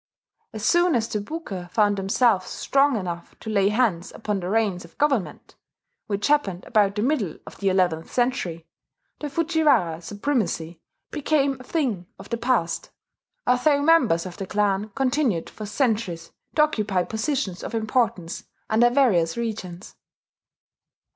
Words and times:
As 0.51 0.65
soon 0.65 0.95
as 0.95 1.07
the 1.07 1.21
Buke 1.21 1.69
found 1.71 1.95
themselves 1.97 2.47
strong 2.47 2.95
enough 2.95 3.35
to 3.39 3.51
lay 3.51 3.69
hands 3.69 4.11
upon 4.11 4.39
the 4.39 4.49
reins 4.49 4.83
of 4.83 4.97
government, 4.97 5.53
which 6.07 6.25
happened 6.25 6.65
about 6.65 6.95
the 6.95 7.03
middle 7.03 7.37
of 7.45 7.57
the 7.57 7.69
eleventh 7.69 8.11
century, 8.11 8.65
the 9.19 9.29
Fujiwara 9.29 10.01
supremacy 10.01 10.81
became 11.11 11.59
a 11.59 11.63
thing 11.63 12.07
of 12.17 12.29
the 12.29 12.37
past, 12.37 12.89
although 13.45 13.83
members 13.83 14.25
of 14.25 14.37
the 14.37 14.47
clan 14.47 14.89
continued 14.95 15.51
for 15.51 15.67
centuries 15.67 16.31
to 16.55 16.63
occupy 16.63 17.03
positions 17.03 17.61
of 17.63 17.75
importance 17.75 18.45
under 18.71 18.89
various 18.89 19.37
regents. 19.37 19.97